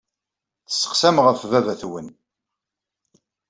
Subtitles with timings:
[0.67, 2.07] Tesseqsam ɣef baba-twen.